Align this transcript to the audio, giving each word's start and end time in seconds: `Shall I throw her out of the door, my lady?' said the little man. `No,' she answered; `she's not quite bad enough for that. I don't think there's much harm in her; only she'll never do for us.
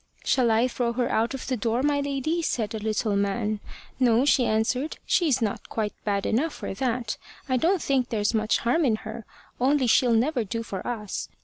`Shall 0.25 0.49
I 0.49 0.67
throw 0.67 0.93
her 0.93 1.11
out 1.11 1.35
of 1.35 1.45
the 1.45 1.55
door, 1.55 1.83
my 1.83 2.01
lady?' 2.01 2.41
said 2.41 2.71
the 2.71 2.79
little 2.79 3.15
man. 3.15 3.59
`No,' 4.01 4.27
she 4.27 4.47
answered; 4.47 4.97
`she's 5.07 5.43
not 5.43 5.69
quite 5.69 5.93
bad 6.03 6.25
enough 6.25 6.53
for 6.55 6.73
that. 6.73 7.17
I 7.47 7.57
don't 7.57 7.83
think 7.83 8.09
there's 8.09 8.33
much 8.33 8.57
harm 8.57 8.83
in 8.83 8.95
her; 9.05 9.27
only 9.59 9.85
she'll 9.85 10.15
never 10.15 10.43
do 10.43 10.63
for 10.63 10.87
us. 10.87 11.29